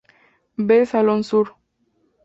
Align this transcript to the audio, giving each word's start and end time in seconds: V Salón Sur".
V 0.57 0.87
Salón 0.87 1.23
Sur". 1.23 1.55